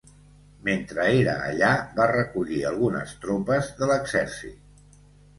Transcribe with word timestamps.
Mentre 0.67 1.03
era 1.17 1.33
allà, 1.49 1.67
va 1.99 2.07
recollir 2.11 2.61
algunes 2.69 3.13
tropes 3.25 3.69
de 3.83 3.91
l'exèrcit. 3.93 4.97